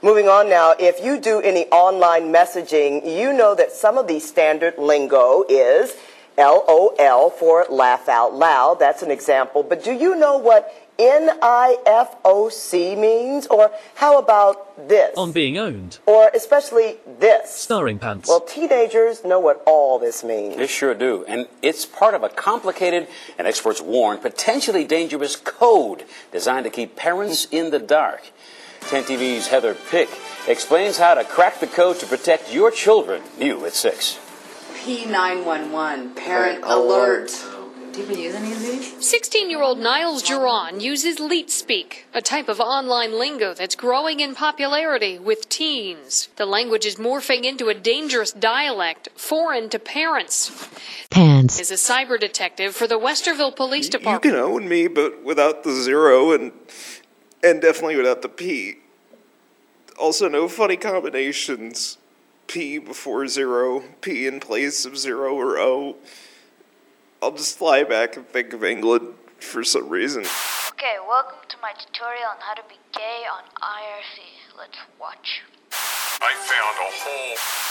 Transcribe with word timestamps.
Moving 0.00 0.28
on 0.28 0.48
now, 0.48 0.74
if 0.78 1.04
you 1.04 1.18
do 1.18 1.40
any 1.40 1.66
online 1.66 2.32
messaging, 2.32 3.04
you 3.04 3.32
know 3.32 3.56
that 3.56 3.72
some 3.72 3.98
of 3.98 4.06
the 4.06 4.20
standard 4.20 4.78
lingo 4.78 5.44
is 5.48 5.96
LOL 6.36 7.30
for 7.30 7.66
laugh 7.68 8.08
out 8.08 8.32
loud. 8.32 8.78
That's 8.78 9.02
an 9.02 9.10
example. 9.10 9.64
But 9.64 9.82
do 9.82 9.92
you 9.92 10.14
know 10.14 10.38
what 10.38 10.72
NIFOC 11.00 12.96
means? 12.96 13.48
Or 13.48 13.72
how 13.96 14.20
about 14.20 14.88
this? 14.88 15.16
On 15.16 15.32
being 15.32 15.58
owned. 15.58 15.98
Or 16.06 16.30
especially 16.32 16.98
this? 17.18 17.50
Starring 17.50 17.98
pants. 17.98 18.28
Well, 18.28 18.42
teenagers 18.42 19.24
know 19.24 19.40
what 19.40 19.64
all 19.66 19.98
this 19.98 20.22
means. 20.22 20.58
They 20.58 20.68
sure 20.68 20.94
do. 20.94 21.24
And 21.26 21.48
it's 21.60 21.84
part 21.84 22.14
of 22.14 22.22
a 22.22 22.28
complicated, 22.28 23.08
and 23.36 23.48
experts 23.48 23.80
warn, 23.80 24.18
potentially 24.18 24.84
dangerous 24.84 25.34
code 25.34 26.04
designed 26.30 26.66
to 26.66 26.70
keep 26.70 26.94
parents 26.94 27.48
in 27.50 27.72
the 27.72 27.80
dark. 27.80 28.30
10 28.82 29.04
TV's 29.04 29.48
Heather 29.48 29.74
Pick 29.74 30.08
explains 30.46 30.98
how 30.98 31.14
to 31.14 31.24
crack 31.24 31.60
the 31.60 31.66
code 31.66 31.98
to 32.00 32.06
protect 32.06 32.52
your 32.52 32.70
children. 32.70 33.22
New 33.38 33.66
at 33.66 33.74
6. 33.74 34.18
P911, 34.84 36.16
parent 36.16 36.64
alert. 36.64 37.30
Do 37.92 38.14
you 38.14 38.24
use 38.24 38.34
any 38.34 38.52
of 38.52 38.60
these? 38.60 39.04
16 39.06 39.50
year 39.50 39.60
old 39.60 39.78
Niles 39.78 40.22
Duran 40.22 40.80
uses 40.80 41.18
LeetSpeak, 41.18 42.04
a 42.14 42.22
type 42.22 42.48
of 42.48 42.60
online 42.60 43.18
lingo 43.18 43.54
that's 43.54 43.74
growing 43.74 44.20
in 44.20 44.34
popularity 44.34 45.18
with 45.18 45.48
teens. 45.48 46.28
The 46.36 46.46
language 46.46 46.86
is 46.86 46.96
morphing 46.96 47.44
into 47.44 47.68
a 47.68 47.74
dangerous 47.74 48.32
dialect, 48.32 49.08
foreign 49.16 49.68
to 49.70 49.78
parents. 49.78 50.68
Pants. 51.10 51.58
Is 51.58 51.70
a 51.70 51.74
cyber 51.74 52.20
detective 52.20 52.76
for 52.76 52.86
the 52.86 52.98
Westerville 52.98 53.56
Police 53.56 53.88
Department. 53.88 54.24
You 54.24 54.30
can 54.30 54.40
own 54.40 54.68
me, 54.68 54.86
but 54.86 55.24
without 55.24 55.64
the 55.64 55.72
zero 55.72 56.30
and 56.32 56.52
and 57.42 57.60
definitely 57.60 57.96
without 57.96 58.22
the 58.22 58.28
P. 58.28 58.78
Also, 59.98 60.28
no 60.28 60.48
funny 60.48 60.76
combinations. 60.76 61.98
P 62.46 62.78
before 62.78 63.28
zero, 63.28 63.84
P 64.00 64.26
in 64.26 64.40
place 64.40 64.86
of 64.86 64.96
zero 64.96 65.34
or 65.34 65.58
O. 65.58 65.96
I'll 67.20 67.32
just 67.32 67.58
fly 67.58 67.84
back 67.84 68.16
and 68.16 68.26
think 68.26 68.52
of 68.52 68.64
England 68.64 69.14
for 69.38 69.62
some 69.62 69.88
reason. 69.88 70.24
Okay, 70.70 70.96
welcome 71.06 71.38
to 71.48 71.56
my 71.60 71.72
tutorial 71.72 72.30
on 72.30 72.36
how 72.40 72.54
to 72.54 72.62
be 72.68 72.76
gay 72.94 73.24
on 73.30 73.42
IRC. 73.60 74.56
Let's 74.56 74.78
watch. 74.98 75.42
I 76.20 76.34
found 76.34 76.76
a 76.78 76.90
whole 76.90 77.68